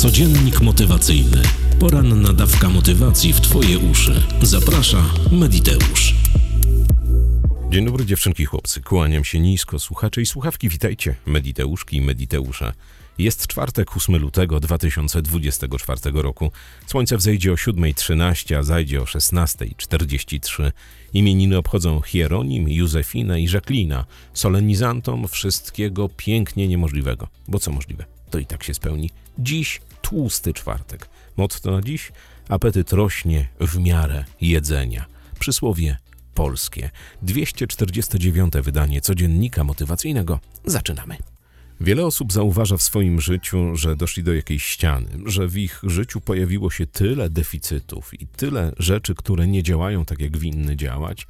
[0.00, 1.42] Codziennik motywacyjny.
[1.80, 4.22] Poranna dawka motywacji w Twoje uszy.
[4.42, 6.14] Zaprasza Mediteusz.
[7.70, 12.72] Dzień dobry dziewczynki chłopcy, kłaniam się nisko, słuchacze i słuchawki, witajcie, Mediteuszki i Mediteusze.
[13.18, 16.50] Jest czwartek, 8 lutego 2024 roku.
[16.86, 20.72] Słońce wzejdzie o 7.13, a zajdzie o 16.43.
[21.12, 24.04] Imieniny obchodzą Hieronim, Józefina i Żaklina,
[24.34, 27.28] solenizantom wszystkiego pięknie niemożliwego.
[27.48, 29.10] Bo co możliwe, to i tak się spełni.
[29.40, 31.08] Dziś tłusty czwartek.
[31.36, 32.12] Motto na dziś?
[32.48, 35.06] Apetyt rośnie w miarę jedzenia.
[35.38, 35.96] Przysłowie
[36.34, 36.90] polskie.
[37.22, 38.52] 249.
[38.62, 40.40] wydanie codziennika motywacyjnego.
[40.64, 41.16] Zaczynamy.
[41.80, 46.20] Wiele osób zauważa w swoim życiu, że doszli do jakiejś ściany, że w ich życiu
[46.20, 51.26] pojawiło się tyle deficytów i tyle rzeczy, które nie działają tak, jak winny działać,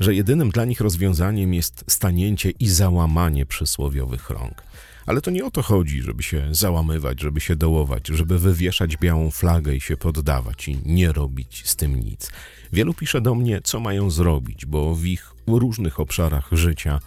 [0.00, 4.62] że jedynym dla nich rozwiązaniem jest stanięcie i załamanie przysłowiowych rąk.
[5.06, 9.30] Ale to nie o to chodzi, żeby się załamywać, żeby się dołować, żeby wywieszać białą
[9.30, 12.32] flagę i się poddawać i nie robić z tym nic.
[12.72, 17.00] Wielu pisze do mnie, co mają zrobić, bo w ich różnych obszarach życia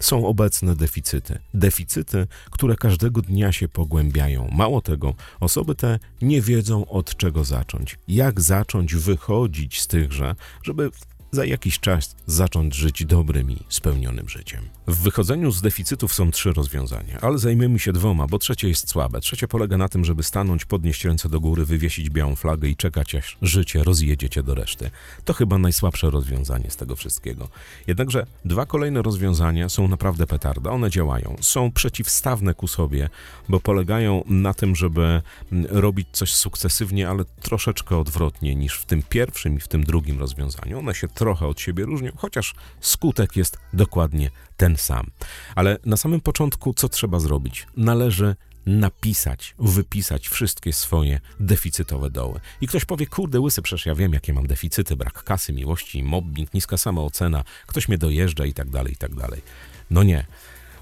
[0.00, 1.38] są obecne deficyty.
[1.54, 4.48] Deficyty, które każdego dnia się pogłębiają.
[4.52, 7.98] Mało tego, osoby te nie wiedzą od czego zacząć.
[8.08, 10.90] Jak zacząć wychodzić z tychże, żeby
[11.30, 14.68] za jakiś czas zacząć żyć dobrym i spełnionym życiem.
[14.86, 19.20] W wychodzeniu z deficytów są trzy rozwiązania, ale zajmiemy się dwoma, bo trzecie jest słabe.
[19.20, 23.14] Trzecie polega na tym, żeby stanąć, podnieść ręce do góry, wywiesić białą flagę i czekać,
[23.14, 24.90] aż życie rozjedzie cię do reszty.
[25.24, 27.48] To chyba najsłabsze rozwiązanie z tego wszystkiego.
[27.86, 30.70] Jednakże dwa kolejne rozwiązania są naprawdę petarda.
[30.70, 31.36] One działają.
[31.40, 33.08] Są przeciwstawne ku sobie,
[33.48, 39.02] bo polegają na tym, żeby mm, robić coś sukcesywnie, ale troszeczkę odwrotnie niż w tym
[39.02, 40.78] pierwszym i w tym drugim rozwiązaniu.
[40.78, 45.10] One się trochę od siebie różnią, chociaż skutek jest dokładnie ten sam.
[45.54, 47.66] Ale na samym początku co trzeba zrobić?
[47.76, 48.36] Należy
[48.66, 52.40] napisać, wypisać wszystkie swoje deficytowe doły.
[52.60, 56.54] I ktoś powie, kurde łysy, przecież ja wiem, jakie mam deficyty, brak kasy, miłości, mobbing,
[56.54, 59.42] niska samoocena, ktoś mnie dojeżdża i tak dalej, i tak dalej.
[59.90, 60.26] No nie.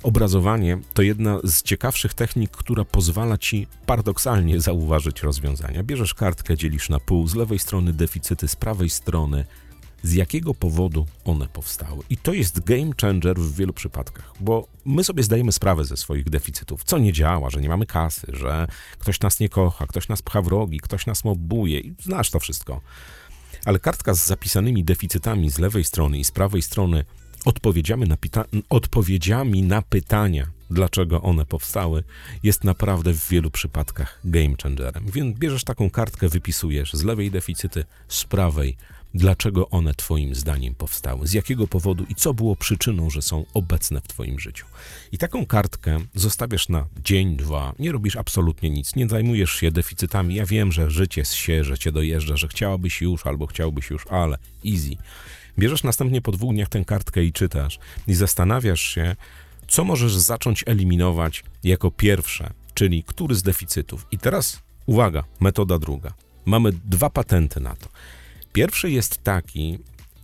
[0.02, 5.82] Obrazowanie to jedna z ciekawszych technik, która pozwala ci paradoksalnie zauważyć rozwiązania.
[5.82, 9.44] Bierzesz kartkę, dzielisz na pół, z lewej strony deficyty, z prawej strony
[10.04, 12.04] z jakiego powodu one powstały.
[12.10, 16.30] I to jest game changer w wielu przypadkach, bo my sobie zdajemy sprawę ze swoich
[16.30, 18.66] deficytów, co nie działa, że nie mamy kasy, że
[18.98, 22.40] ktoś nas nie kocha, ktoś nas pcha w rogi, ktoś nas mobbuje i znasz to
[22.40, 22.80] wszystko.
[23.64, 27.04] Ale kartka z zapisanymi deficytami z lewej strony i z prawej strony
[27.44, 28.16] odpowiedziami na,
[28.68, 32.04] odpowiedziami na pytania, dlaczego one powstały,
[32.42, 35.06] jest naprawdę w wielu przypadkach game changerem.
[35.06, 38.76] Więc bierzesz taką kartkę, wypisujesz z lewej deficyty, z prawej
[39.14, 44.00] dlaczego one Twoim zdaniem powstały, z jakiego powodu i co było przyczyną, że są obecne
[44.00, 44.66] w Twoim życiu.
[45.12, 50.34] I taką kartkę zostawiasz na dzień, dwa, nie robisz absolutnie nic, nie zajmujesz się deficytami.
[50.34, 54.38] Ja wiem, że życie się, że Cię dojeżdża, że chciałabyś już albo chciałbyś już, ale
[54.66, 54.96] easy.
[55.58, 59.16] Bierzesz następnie po dwóch dniach tę kartkę i czytasz i zastanawiasz się,
[59.68, 64.06] co możesz zacząć eliminować jako pierwsze, czyli który z deficytów.
[64.10, 66.14] I teraz uwaga, metoda druga.
[66.44, 67.88] Mamy dwa patenty na to.
[68.54, 69.78] Pierwszy jest taki,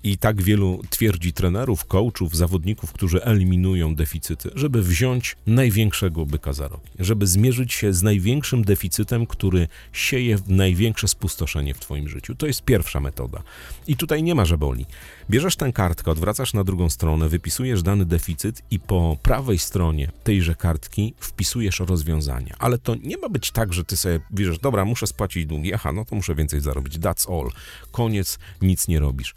[0.04, 6.68] i tak wielu twierdzi trenerów, coachów, zawodników, którzy eliminują deficyty, żeby wziąć największego byka za
[6.68, 12.34] rogi, żeby zmierzyć się z największym deficytem, który sieje największe spustoszenie w Twoim życiu.
[12.34, 13.42] To jest pierwsza metoda.
[13.86, 14.86] I tutaj nie ma żeboli.
[15.30, 20.54] Bierzesz tę kartkę, odwracasz na drugą stronę, wypisujesz dany deficyt i po prawej stronie tejże
[20.54, 22.56] kartki wpisujesz rozwiązania.
[22.58, 25.92] Ale to nie ma być tak, że ty sobie bierzesz, dobra, muszę spłacić długi, aha,
[25.92, 27.50] no to muszę więcej zarobić, that's all.
[27.92, 29.34] Koniec, nic nie robisz.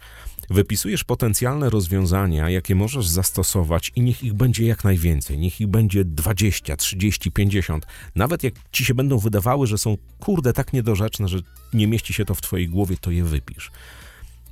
[0.54, 5.38] Wypisujesz potencjalne rozwiązania, jakie możesz zastosować i niech ich będzie jak najwięcej.
[5.38, 7.86] Niech ich będzie 20, 30, 50.
[8.16, 11.40] Nawet jak ci się będą wydawały, że są kurde tak niedorzeczne, że
[11.74, 13.72] nie mieści się to w twojej głowie, to je wypisz.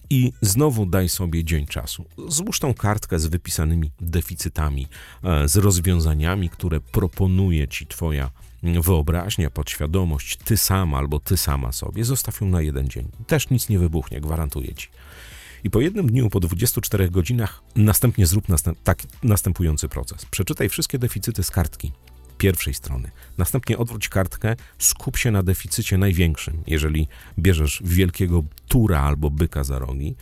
[0.09, 2.06] I znowu daj sobie dzień czasu.
[2.28, 4.88] Złóż tą kartkę z wypisanymi deficytami,
[5.23, 8.31] e, z rozwiązaniami, które proponuje ci twoja
[8.63, 12.06] wyobraźnia, podświadomość, ty sama albo ty sama sobie.
[12.06, 13.07] Zostaw ją na jeden dzień.
[13.27, 14.88] Też nic nie wybuchnie, gwarantuję ci.
[15.63, 20.25] I po jednym dniu, po 24 godzinach, następnie zrób następ, tak, następujący proces.
[20.25, 21.92] Przeczytaj wszystkie deficyty z kartki
[22.38, 23.12] pierwszej strony.
[23.38, 27.08] Następnie odwróć kartkę, skup się na deficycie największym, jeżeli
[27.40, 30.16] bierzesz wielkiego tura albo byka za rogi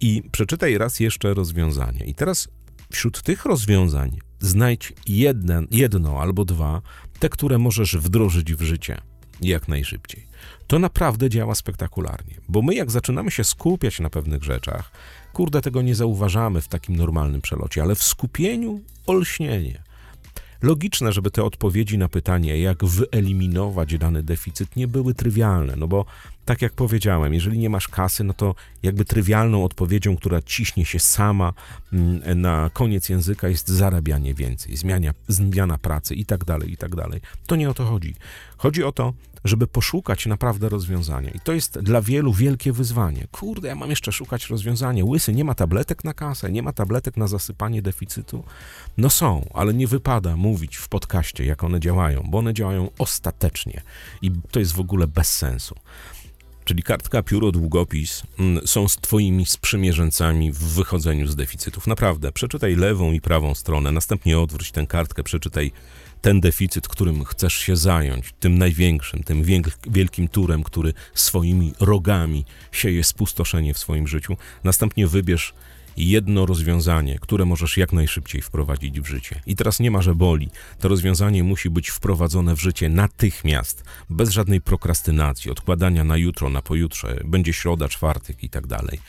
[0.00, 2.04] i przeczytaj raz jeszcze rozwiązanie.
[2.04, 2.48] I teraz
[2.92, 6.82] wśród tych rozwiązań znajdź jeden, jedno albo dwa,
[7.18, 9.00] te, które możesz wdrożyć w życie
[9.40, 10.26] jak najszybciej.
[10.66, 14.90] To naprawdę działa spektakularnie, bo my jak zaczynamy się skupiać na pewnych rzeczach,
[15.32, 19.82] kurde, tego nie zauważamy w takim normalnym przelocie, ale w skupieniu olśnienie.
[20.62, 26.04] logiczne, żeby te odpowiedzi na pytanie, jak wyeliminować dany deficyt, nie były trywialne, no bo
[26.46, 30.98] tak jak powiedziałem, jeżeli nie masz kasy, no to jakby trywialną odpowiedzią, która ciśnie się
[30.98, 31.52] sama
[31.92, 36.96] mm, na koniec języka jest zarabianie więcej, zmiana, zmiana pracy i tak dalej, i tak
[36.96, 37.20] dalej.
[37.46, 38.14] To nie o to chodzi.
[38.56, 39.12] Chodzi o to,
[39.44, 41.30] żeby poszukać naprawdę rozwiązania.
[41.30, 43.26] I to jest dla wielu wielkie wyzwanie.
[43.32, 45.04] Kurde, ja mam jeszcze szukać rozwiązania.
[45.04, 48.44] Łysy, nie ma tabletek na kasę, nie ma tabletek na zasypanie deficytu.
[48.98, 53.82] No są, ale nie wypada mówić w podcaście, jak one działają, bo one działają ostatecznie
[54.22, 55.74] i to jest w ogóle bez sensu.
[56.66, 61.86] Czyli kartka, pióro, długopis mm, są z twoimi sprzymierzeńcami w wychodzeniu z deficytów.
[61.86, 65.72] Naprawdę, przeczytaj lewą i prawą stronę, następnie odwróć tę kartkę, przeczytaj
[66.20, 69.42] ten deficyt, którym chcesz się zająć, tym największym, tym
[69.88, 74.36] wielkim turem, który swoimi rogami sieje spustoszenie w swoim życiu.
[74.64, 75.54] Następnie wybierz
[75.96, 79.40] jedno rozwiązanie, które możesz jak najszybciej wprowadzić w życie.
[79.46, 80.50] I teraz nie ma, że boli.
[80.78, 86.62] To rozwiązanie musi być wprowadzone w życie natychmiast, bez żadnej prokrastynacji, odkładania na jutro, na
[86.62, 89.00] pojutrze, będzie środa, czwartek i tak dalej.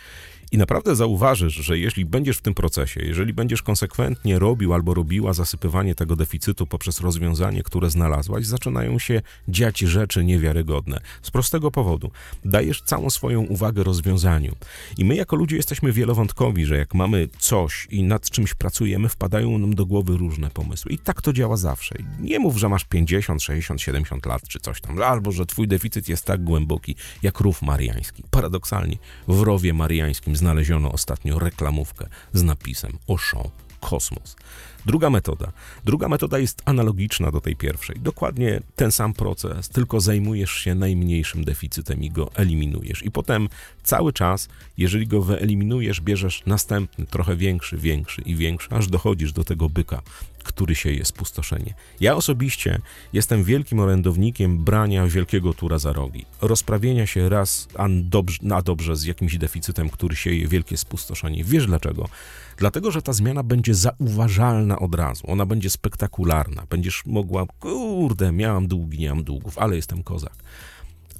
[0.51, 5.33] I naprawdę zauważysz, że jeśli będziesz w tym procesie, jeżeli będziesz konsekwentnie robił albo robiła
[5.33, 10.99] zasypywanie tego deficytu poprzez rozwiązanie, które znalazłaś, zaczynają się dziać rzeczy niewiarygodne.
[11.21, 12.11] Z prostego powodu.
[12.45, 14.55] Dajesz całą swoją uwagę rozwiązaniu.
[14.97, 19.57] I my jako ludzie jesteśmy wielowątkowi, że jak mamy coś i nad czymś pracujemy, wpadają
[19.57, 20.91] nam do głowy różne pomysły.
[20.91, 21.95] I tak to działa zawsze.
[22.19, 26.09] Nie mów, że masz 50, 60, 70 lat czy coś tam, albo że twój deficyt
[26.09, 28.23] jest tak głęboki jak rów mariański.
[28.31, 28.97] Paradoksalnie,
[29.27, 33.49] w rowie mariańskim znaleziono ostatnio reklamówkę z napisem Auchan
[33.79, 34.35] Kosmos.
[34.85, 35.51] Druga metoda.
[35.85, 37.99] Druga metoda jest analogiczna do tej pierwszej.
[37.99, 43.03] Dokładnie ten sam proces, tylko zajmujesz się najmniejszym deficytem i go eliminujesz.
[43.05, 43.49] I potem
[43.83, 49.43] cały czas, jeżeli go wyeliminujesz, bierzesz następny, trochę większy, większy i większy, aż dochodzisz do
[49.43, 50.01] tego byka,
[50.47, 51.73] który sieje spustoszenie.
[51.99, 52.81] Ja osobiście
[53.13, 57.67] jestem wielkim orędownikiem brania wielkiego tura za rogi, rozprawienia się raz
[58.41, 61.43] na dobrze z jakimś deficytem, który sieje wielkie spustoszenie.
[61.43, 62.09] Wiesz dlaczego?
[62.57, 66.63] Dlatego, że ta zmiana będzie zauważalna od razu, ona będzie spektakularna.
[66.69, 70.33] Będziesz mogła, kurde, miałam długi, nie mam długów, ale jestem kozak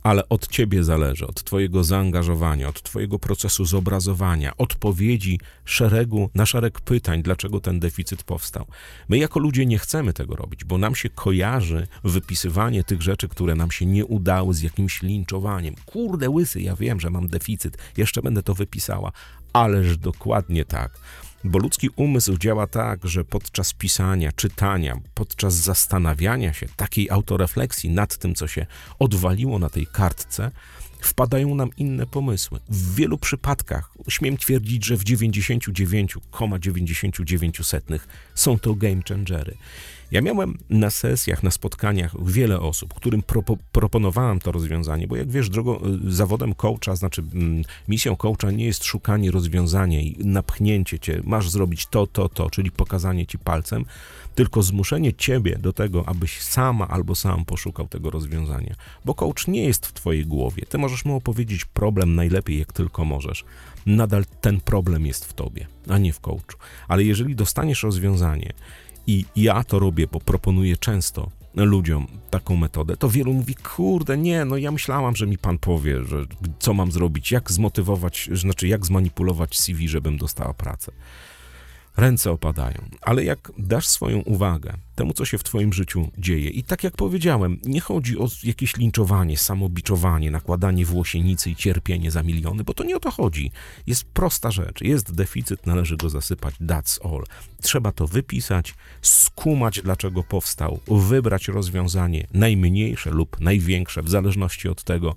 [0.08, 6.82] ale od ciebie zależy, od twojego zaangażowania, od twojego procesu zobrazowania, odpowiedzi szeregu na szereg
[6.82, 8.66] pytań, dlaczego ten deficyt powstał.
[9.10, 13.56] My jako ludzie nie chcemy tego robić, bo nam się kojarzy wypisywanie tych rzeczy, które
[13.56, 15.76] nam się nie udały z jakimś linczowaniem.
[15.86, 19.12] Kurde łysy, ja wiem, że mam deficyt, jeszcze będę to wypisała.
[19.54, 21.00] Ależ dokładnie tak.
[21.48, 28.18] Bo ludzki umysł działa tak, że podczas pisania, czytania, podczas zastanawiania się, takiej autorefleksji nad
[28.18, 28.66] tym, co się
[29.00, 30.52] odwaliło na tej kartce,
[31.02, 32.60] wpadają nam inne pomysły.
[32.70, 38.00] W wielu przypadkach, śmiem twierdzić, że w 99,99
[38.36, 39.58] są to game changery.
[40.12, 45.32] Ja miałem na sesjach, na spotkaniach wiele osób, którym propo, proponowałem to rozwiązanie, bo jak
[45.32, 51.00] wiesz, drogą, y, zawodem coacha, znaczy mm, misją coacha nie jest szukanie rozwiązania i napchnięcie
[51.00, 53.86] cię, masz zrobić to, to, to, czyli pokazanie ci palcem,
[54.36, 58.76] tylko zmuszenie ciebie do tego, abyś sama albo sam poszukał tego rozwiązania.
[59.06, 60.64] Bo coach nie jest w twojej głowie.
[60.70, 63.46] Ty możesz mu opowiedzieć problem najlepiej, jak tylko możesz.
[63.86, 66.58] Nadal ten problem jest w tobie, a nie w coachu.
[66.88, 68.54] Ale jeżeli dostaniesz rozwiązanie
[69.08, 74.46] i ja to robię, bo proponuję często ludziom taką metodę, to wielu mówi, kurde, nie,
[74.46, 76.26] no ja myślałam, że mi pan powie, że
[76.60, 80.92] co mam zrobić, jak zmotywować, znaczy jak zmanipulować CV, żebym dostała pracę
[81.98, 82.78] ręce opadają.
[83.02, 86.96] Ale jak dasz swoją uwagę temu, co się w Twoim życiu dzieje, i tak jak
[86.96, 92.84] powiedziałem, nie chodzi o jakieś linczowanie, samobiczowanie, nakładanie włosienicy i cierpienie za miliony, bo to
[92.84, 93.52] nie o to chodzi.
[93.88, 94.82] Jest prosta rzecz.
[94.82, 96.56] Jest deficyt, należy go zasypać.
[96.56, 97.24] That's all.
[97.62, 105.16] Trzeba to wypisać, skumać, dlaczego powstał, wybrać rozwiązanie najmniejsze lub największe, w zależności od tego,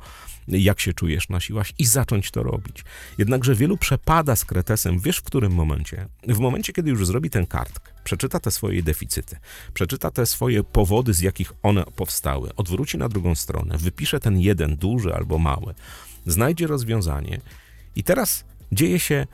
[0.49, 2.85] jak się czujesz na siłach i zacząć to robić.
[3.19, 6.09] Jednakże wielu przepada z kretesem, wiesz w którym momencie?
[6.29, 9.37] W momencie, kiedy już zrobi ten kartk, przeczyta te swoje deficyty,
[9.75, 14.77] przeczyta te swoje powody, z jakich one powstały, odwróci na drugą stronę, wypisze ten jeden
[14.77, 15.75] duży albo mały,
[16.27, 17.41] znajdzie rozwiązanie
[17.97, 19.27] i teraz dzieje się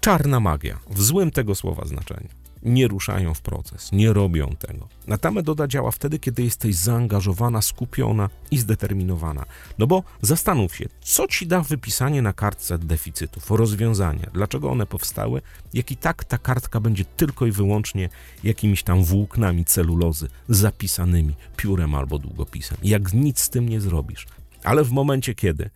[0.00, 4.88] czarna magia, w złym tego słowa znaczeniu nie ruszają w proces, nie robią tego.
[5.06, 9.44] Na ta metoda działa wtedy, kiedy jesteś zaangażowana, skupiona i zdeterminowana.
[9.78, 15.42] No bo zastanów się, co ci da wypisanie na kartce deficytów, rozwiązania, dlaczego one powstały,
[15.74, 18.08] jak i tak ta kartka będzie tylko i wyłącznie
[18.44, 22.78] jakimiś tam włóknami celulozy zapisanymi piórem albo długopisem.
[22.82, 24.26] Jak nic z tym nie zrobisz.
[24.64, 25.70] Ale w momencie, kiedy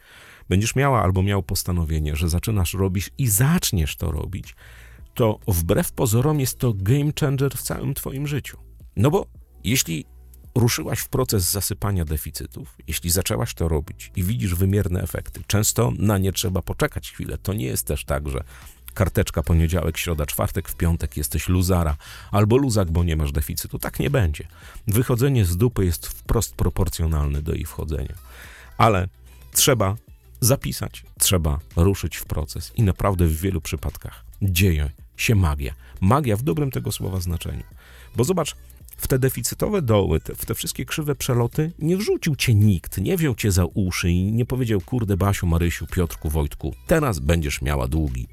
[0.48, 4.54] będziesz miała albo miał postanowienie, że zaczynasz robić i zaczniesz to robić,
[5.18, 8.58] to wbrew pozorom jest to game changer w całym Twoim życiu.
[8.96, 9.26] No bo
[9.64, 10.04] Jeśli
[10.54, 16.18] ruszyłaś w proces zasypania deficytów, jeśli zaczęłaś to robić i widzisz wymierne efekty, często na
[16.18, 17.38] nie trzeba poczekać chwilę.
[17.38, 18.44] To nie jest też tak, że
[18.94, 21.96] karteczka poniedziałek, środa, czwartek, w piątek jesteś luzara
[22.30, 23.78] albo luzak, bo nie masz deficytu.
[23.78, 24.48] Tak nie będzie.
[24.86, 28.14] Wychodzenie z dupy jest wprost proporcjonalne do jej wchodzenia.
[28.78, 29.08] Ale
[29.52, 29.96] trzeba
[30.40, 35.74] zapisać, trzeba ruszyć w proces i naprawdę w wielu przypadkach dzieje się magia.
[36.00, 37.62] Magia w dobrym tego słowa znaczeniu.
[38.16, 38.56] Bo zobacz,
[38.96, 43.16] w te deficytowe doły, te, w te wszystkie krzywe przeloty nie wrzucił cię nikt, nie
[43.16, 47.88] wziął cię za uszy i nie powiedział, kurde Basiu, Marysiu, Piotrku, Wojtku, teraz będziesz miała
[47.88, 48.26] długi.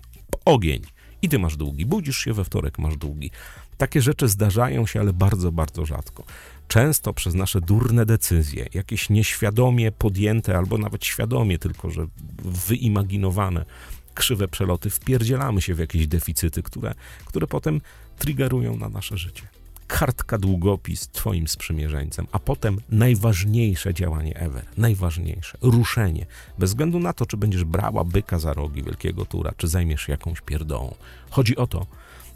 [0.46, 0.82] Ogień.
[1.22, 1.86] I ty masz długi.
[1.86, 3.32] Budzisz się we wtorek, masz długi.
[3.78, 6.24] Takie rzeczy zdarzają się, ale bardzo, bardzo rzadko.
[6.68, 12.08] Często przez nasze durne decyzje, jakieś nieświadomie podjęte, albo nawet świadomie, tylko że
[12.40, 13.66] wyimaginowane
[14.14, 17.82] krzywe przeloty, wpierdzielamy się w jakieś deficyty, które, które potem
[18.20, 19.48] triggerują na nasze życie
[19.88, 26.26] kartka długopis twoim sprzymierzeńcem, a potem najważniejsze działanie ever, najważniejsze, ruszenie,
[26.58, 30.42] bez względu na to, czy będziesz brała byka za rogi wielkiego tura, czy zajmiesz jakąś
[30.42, 30.96] pierdołą.
[31.30, 31.86] Chodzi o to,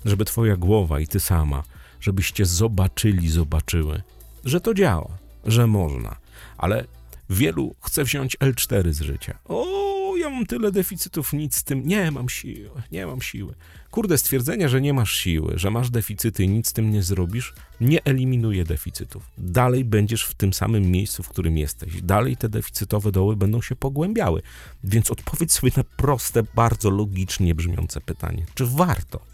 [0.06, 1.64] żeby twoja głowa i ty sama,
[2.02, 4.02] żebyście zobaczyli, zobaczyły,
[4.46, 6.16] że to działa, że można,
[6.58, 6.86] ale
[7.30, 9.40] wielu chce wziąć L4 z życia.
[9.46, 13.56] O, ja mam tyle deficytów, nic z tym, nie mam siły, nie mam siły.
[13.92, 17.54] Kurde, stwierdzenie, że nie masz siły, że masz deficyty i nic z tym nie zrobisz,
[17.82, 19.24] nie eliminuje deficytów.
[19.38, 22.02] Dalej będziesz w tym samym miejscu, w którym jesteś.
[22.02, 24.42] Dalej te deficytowe doły będą się pogłębiały.
[24.84, 28.46] Więc odpowiedz sobie na proste, bardzo logicznie brzmiące pytanie.
[28.56, 29.29] Czy warto?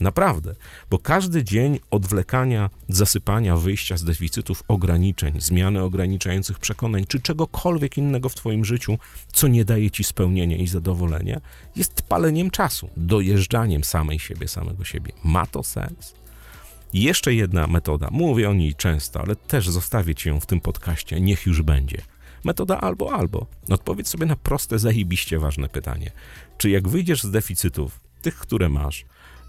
[0.00, 0.54] Naprawdę,
[0.90, 8.28] bo każdy dzień odwlekania, zasypania, wyjścia z deficytów, ograniczeń, zmiany ograniczających przekonań, czy czegokolwiek innego
[8.28, 8.98] w Twoim życiu,
[9.32, 11.40] co nie daje Ci spełnienia i zadowolenia,
[11.76, 15.12] jest paleniem czasu, dojeżdżaniem samej siebie, samego siebie.
[15.24, 16.14] Ma to sens?
[16.92, 21.20] Jeszcze jedna metoda, mówię o niej często, ale też zostawię Ci ją w tym podcaście,
[21.20, 22.02] niech już będzie.
[22.44, 23.46] Metoda albo albo.
[23.68, 26.10] Odpowiedz sobie na proste, zajebiście ważne pytanie.
[26.58, 29.04] Czy jak wyjdziesz z deficytów, tych, które masz,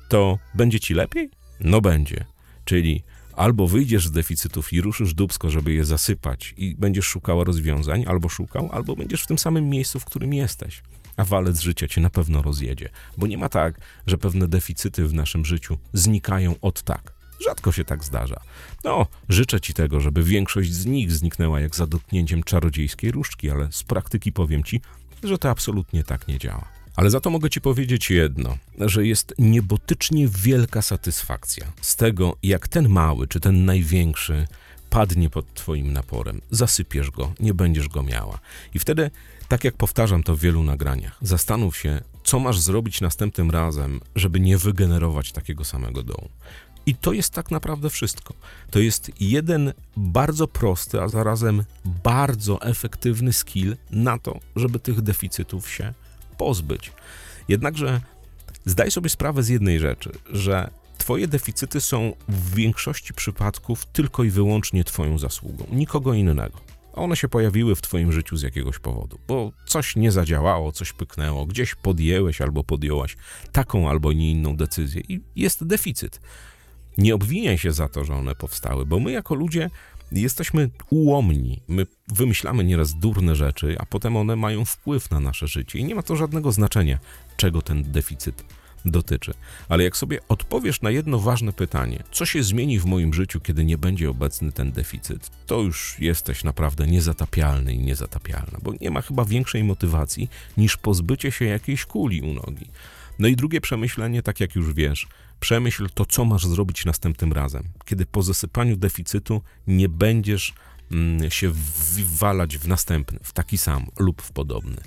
[0.10, 1.30] to będzie ci lepiej?
[1.60, 2.26] No będzie.
[2.66, 3.04] Czyli
[3.36, 8.30] albo wyjdziesz z deficytów i ruszysz dubsko, żeby je zasypać i będziesz szukała rozwiązań, albo
[8.30, 10.84] szukał, albo będziesz w tym samym miejscu, w którym jesteś.
[11.18, 15.14] A walec życia cię na pewno rozjedzie, bo nie ma tak, że pewne deficyty w
[15.14, 17.14] naszym życiu znikają od tak.
[17.46, 18.40] Rzadko się tak zdarza.
[18.84, 23.72] No, życzę ci tego, żeby większość z nich zniknęła jak za dotknięciem czarodziejskiej różdżki, ale
[23.72, 24.82] z praktyki powiem ci,
[25.24, 26.79] że to absolutnie tak nie działa.
[26.96, 32.68] Ale za to mogę Ci powiedzieć jedno, że jest niebotycznie wielka satysfakcja z tego, jak
[32.68, 34.48] ten mały czy ten największy
[34.90, 36.42] padnie pod Twoim naporem.
[36.52, 38.40] Zasypiesz go, nie będziesz go miała.
[38.74, 39.12] I wtedy,
[39.48, 44.40] tak jak powtarzam to w wielu nagraniach, zastanów się, co masz zrobić następnym razem, żeby
[44.40, 46.30] nie wygenerować takiego samego dołu.
[46.86, 48.34] I to jest tak naprawdę wszystko.
[48.72, 51.64] To jest jeden bardzo prosty, a zarazem
[52.04, 55.94] bardzo efektywny skill na to, żeby tych deficytów się
[56.40, 56.92] pozbyć.
[57.48, 58.02] Jednakże
[58.66, 64.30] zdaj sobie sprawę z jednej rzeczy, że Twoje deficyty są w większości przypadków tylko i
[64.30, 66.60] wyłącznie Twoją zasługą, nikogo innego.
[66.94, 71.46] One się pojawiły w Twoim życiu z jakiegoś powodu, bo coś nie zadziałało, coś pyknęło,
[71.46, 73.18] gdzieś podjęłeś albo podjęłaś
[73.52, 76.22] taką albo nie inną decyzję i jest deficyt.
[76.98, 79.70] Nie obwiniaj się za to, że one powstały, bo my jako ludzie
[80.12, 81.62] jesteśmy ułomni.
[81.68, 85.96] My wymyślamy nieraz durne rzeczy, a potem one mają wpływ na nasze życie i nie
[85.96, 87.00] ma to żadnego znaczenia,
[87.38, 88.44] czego ten deficyt
[88.86, 89.34] dotyczy.
[89.70, 93.66] Ale jak sobie odpowiesz na jedno ważne pytanie, co się zmieni w moim życiu, kiedy
[93.66, 99.02] nie będzie obecny ten deficyt, to już jesteś naprawdę niezatapialny i niezatapialna, bo nie ma
[99.02, 102.68] chyba większej motywacji niż pozbycie się jakiejś kuli u nogi.
[103.20, 105.08] No i drugie przemyślenie, tak jak już wiesz,
[105.40, 110.54] przemyśl to, co masz zrobić następnym razem, kiedy po zasypaniu deficytu nie będziesz
[110.92, 111.52] mm, się
[111.94, 114.78] wywalać w następny, w taki sam lub w podobny.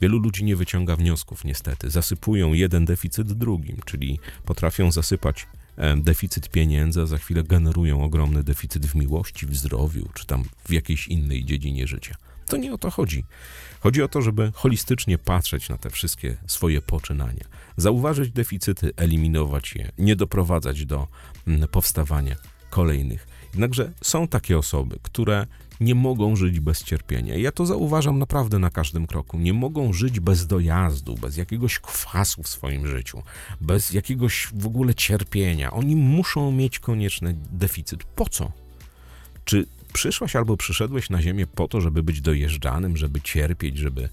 [0.00, 1.90] Wielu ludzi nie wyciąga wniosków, niestety.
[1.90, 5.46] Zasypują jeden deficyt drugim, czyli potrafią zasypać
[5.96, 10.72] deficyt pieniędzy, a za chwilę generują ogromny deficyt w miłości, w zdrowiu, czy tam w
[10.72, 12.16] jakiejś innej dziedzinie życia.
[12.48, 13.24] To nie o to chodzi.
[13.80, 17.44] Chodzi o to, żeby holistycznie patrzeć na te wszystkie swoje poczynania,
[17.76, 21.06] zauważyć deficyty, eliminować je, nie doprowadzać do
[21.46, 22.36] mm, powstawania
[22.70, 23.26] kolejnych.
[23.52, 25.46] Jednakże są takie osoby, które
[25.80, 27.36] nie mogą żyć bez cierpienia.
[27.36, 29.38] Ja to zauważam naprawdę na każdym kroku.
[29.38, 33.22] Nie mogą żyć bez dojazdu, bez jakiegoś kwasu w swoim życiu,
[33.60, 35.70] bez jakiegoś w ogóle cierpienia.
[35.70, 38.04] Oni muszą mieć konieczny deficyt.
[38.04, 38.52] Po co?
[39.44, 39.66] Czy
[39.98, 44.08] przyszłaś albo przyszedłeś na ziemię po to, żeby być dojeżdżanym, żeby cierpieć, żeby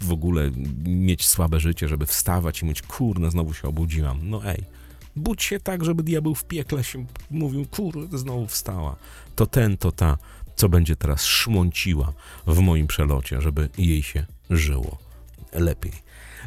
[0.00, 0.50] w ogóle
[0.84, 4.18] mieć słabe życie, żeby wstawać i mówić, kurna, znowu się obudziłam.
[4.22, 4.64] No ej,
[5.16, 8.96] Budź się tak, żeby diabeł w piekle się mówił, kurde, znowu wstała.
[9.36, 10.18] To ten, to ta,
[10.56, 12.12] co będzie teraz szmąciła
[12.46, 14.98] w moim przelocie, żeby jej się żyło
[15.52, 15.92] lepiej.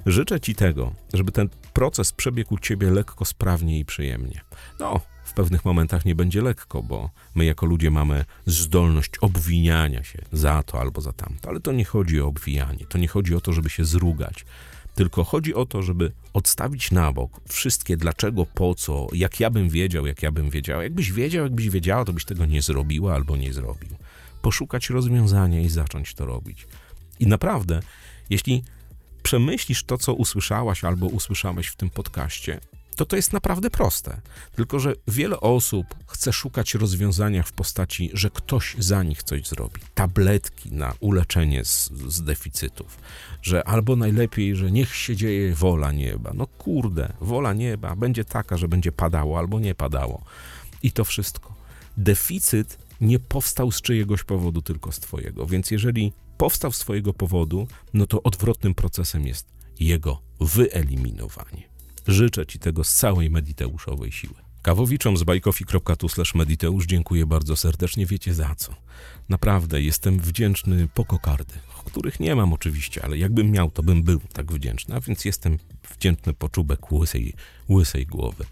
[0.05, 4.41] Życzę Ci tego, żeby ten proces przebiegł Ciebie lekko, sprawnie i przyjemnie.
[4.79, 10.19] No, w pewnych momentach nie będzie lekko, bo my jako ludzie mamy zdolność obwiniania się
[10.31, 13.41] za to albo za tamto, ale to nie chodzi o obwijanie, to nie chodzi o
[13.41, 14.45] to, żeby się zrugać,
[14.95, 19.69] tylko chodzi o to, żeby odstawić na bok wszystkie dlaczego, po co, jak ja bym
[19.69, 20.81] wiedział, jak ja bym wiedział.
[20.81, 23.89] Jakbyś wiedział, jakbyś wiedziała, to byś tego nie zrobiła albo nie zrobił.
[24.41, 26.67] Poszukać rozwiązania i zacząć to robić.
[27.19, 27.79] I naprawdę,
[28.29, 28.63] jeśli
[29.23, 32.59] przemyślisz to, co usłyszałaś albo usłyszałeś w tym podcaście,
[32.95, 34.21] to to jest naprawdę proste.
[34.55, 39.81] Tylko, że wiele osób chce szukać rozwiązania w postaci, że ktoś za nich coś zrobi.
[39.93, 42.97] Tabletki na uleczenie z, z deficytów.
[43.41, 46.31] Że albo najlepiej, że niech się dzieje wola nieba.
[46.33, 50.23] No kurde, wola nieba będzie taka, że będzie padało albo nie padało.
[50.83, 51.53] I to wszystko.
[51.97, 55.45] Deficyt nie powstał z czyjegoś powodu, tylko z Twojego.
[55.45, 59.47] Więc jeżeli powstał z Twojego powodu, no to odwrotnym procesem jest
[59.79, 61.69] jego wyeliminowanie.
[62.07, 64.33] Życzę Ci tego z całej mediteuszowej siły.
[64.61, 68.75] Kawowiczom z bajkofi.tu mediteusz dziękuję bardzo serdecznie, wiecie za co.
[69.29, 71.53] Naprawdę jestem wdzięczny po kokardy,
[71.85, 75.57] których nie mam oczywiście, ale jakbym miał, to bym był tak wdzięczny, a więc jestem
[75.97, 77.33] wdzięczny po czubek łysej,
[77.69, 78.45] łysej głowy.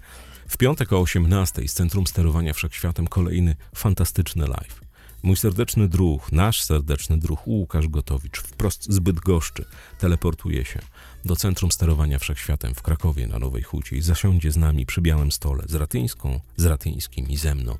[0.47, 4.88] W piątek o 18 z Centrum Sterowania Wszechświatem kolejny fantastyczny live.
[5.23, 9.65] Mój serdeczny druh, nasz serdeczny druh Łukasz Gotowicz wprost z Bydgoszczy
[9.97, 10.79] teleportuje się
[11.25, 15.31] do Centrum Sterowania Wszechświatem w Krakowie na Nowej Hucie i zasiądzie z nami przy białym
[15.31, 17.77] stole z Ratyńską, z Ratyńskim i ze mną,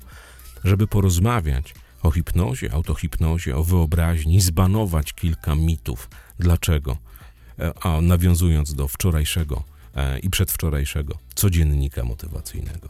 [0.64, 6.08] żeby porozmawiać o hipnozie, autohipnozie, o wyobraźni, zbanować kilka mitów.
[6.38, 6.96] Dlaczego?
[7.58, 9.62] E, a nawiązując do wczorajszego
[9.94, 12.88] e, i przedwczorajszego codziennika motywacyjnego,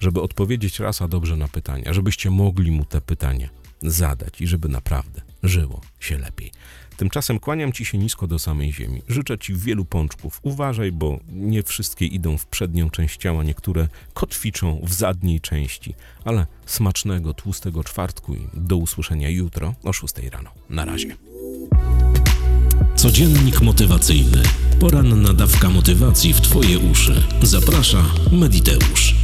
[0.00, 4.68] żeby odpowiedzieć raz a dobrze na pytania, żebyście mogli mu te pytania zadać i żeby
[4.68, 6.52] naprawdę żyło się lepiej.
[6.96, 9.02] Tymczasem kłaniam ci się nisko do samej ziemi.
[9.08, 10.40] Życzę ci wielu pączków.
[10.42, 15.94] Uważaj, bo nie wszystkie idą w przednią część ciała, niektóre kotwiczą w zadniej części.
[16.24, 20.50] Ale smacznego, tłustego czwartku i do usłyszenia jutro o 6 rano.
[20.70, 21.16] Na razie.
[22.96, 24.42] Codziennik motywacyjny.
[24.80, 27.22] Poranna dawka motywacji w Twoje uszy.
[27.42, 29.21] Zaprasza Mediteusz.